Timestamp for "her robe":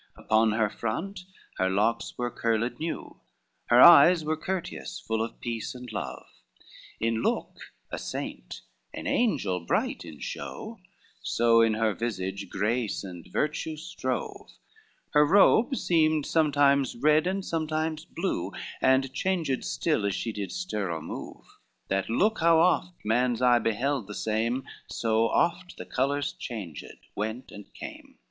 15.11-15.75